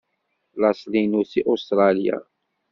[0.61, 2.17] Laṣel-inu seg Ustṛalya.